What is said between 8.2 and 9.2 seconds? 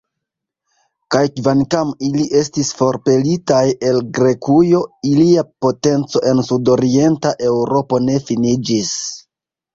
finiĝis.